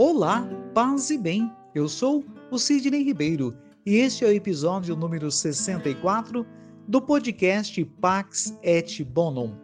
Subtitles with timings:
[0.00, 1.52] Olá, paz e bem.
[1.74, 3.52] Eu sou o Sidney Ribeiro
[3.84, 6.46] e este é o episódio número 64
[6.86, 9.56] do podcast Pax et Bonum.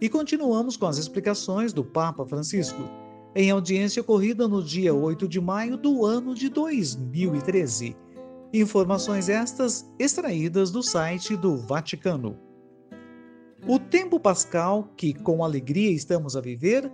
[0.00, 2.90] E continuamos com as explicações do Papa Francisco
[3.36, 7.96] em audiência ocorrida no dia 8 de maio do ano de 2013.
[8.52, 12.36] Informações estas extraídas do site do Vaticano.
[13.66, 16.90] O tempo pascal que com alegria estamos a viver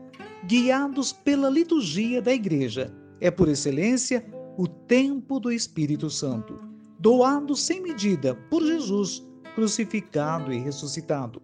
[0.47, 2.93] guiados pela liturgia da Igreja.
[3.21, 4.25] É, por excelência,
[4.57, 6.59] o tempo do Espírito Santo,
[6.99, 11.41] doado sem medida por Jesus, crucificado e ressuscitado.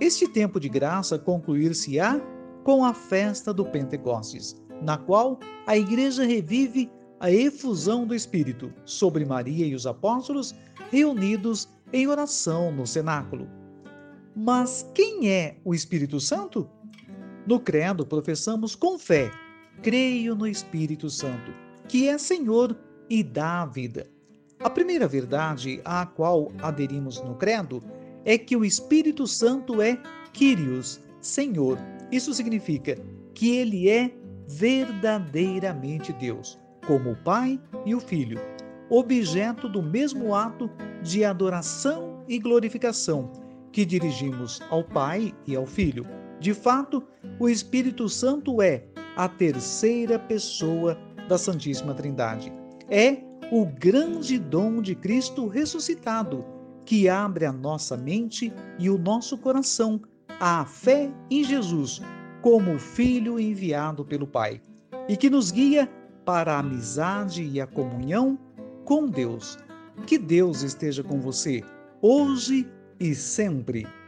[0.00, 2.20] Este tempo de graça concluir-se-á
[2.62, 9.24] com a festa do Pentecostes, na qual a Igreja revive a efusão do Espírito sobre
[9.24, 10.54] Maria e os apóstolos
[10.90, 13.48] reunidos em oração no cenáculo.
[14.46, 16.68] Mas quem é o Espírito Santo?
[17.46, 19.30] No Credo, professamos com fé:
[19.82, 21.50] creio no Espírito Santo,
[21.88, 22.78] que é Senhor
[23.08, 24.06] e dá a vida.
[24.60, 27.82] A primeira verdade à qual aderimos no Credo
[28.22, 29.98] é que o Espírito Santo é
[30.34, 31.78] Kyrios, Senhor.
[32.12, 32.98] Isso significa
[33.32, 34.14] que ele é
[34.46, 38.38] verdadeiramente Deus, como o Pai e o Filho,
[38.90, 40.70] objeto do mesmo ato
[41.02, 43.42] de adoração e glorificação
[43.74, 46.06] que dirigimos ao Pai e ao Filho.
[46.38, 47.02] De fato,
[47.40, 48.84] o Espírito Santo é
[49.16, 50.96] a terceira pessoa
[51.28, 52.52] da Santíssima Trindade.
[52.88, 56.44] É o grande dom de Cristo ressuscitado,
[56.84, 60.00] que abre a nossa mente e o nosso coração
[60.38, 62.00] à fé em Jesus
[62.42, 64.62] como Filho enviado pelo Pai
[65.08, 65.90] e que nos guia
[66.24, 68.38] para a amizade e a comunhão
[68.84, 69.58] com Deus.
[70.06, 71.60] Que Deus esteja com você,
[72.00, 74.03] hoje e sempre.